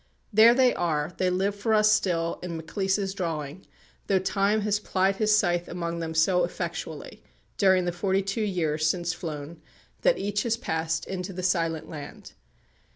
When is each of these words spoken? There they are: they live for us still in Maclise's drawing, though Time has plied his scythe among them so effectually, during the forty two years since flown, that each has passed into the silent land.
There 0.33 0.55
they 0.55 0.73
are: 0.73 1.13
they 1.17 1.29
live 1.29 1.53
for 1.53 1.75
us 1.75 1.91
still 1.91 2.39
in 2.41 2.57
Maclise's 2.57 3.13
drawing, 3.13 3.67
though 4.07 4.17
Time 4.17 4.61
has 4.61 4.79
plied 4.79 5.17
his 5.17 5.37
scythe 5.37 5.67
among 5.67 5.99
them 5.99 6.15
so 6.15 6.43
effectually, 6.43 7.21
during 7.57 7.85
the 7.85 7.91
forty 7.91 8.23
two 8.23 8.41
years 8.41 8.87
since 8.87 9.13
flown, 9.13 9.61
that 10.01 10.17
each 10.17 10.41
has 10.41 10.57
passed 10.57 11.05
into 11.05 11.33
the 11.33 11.43
silent 11.43 11.87
land. 11.87 12.31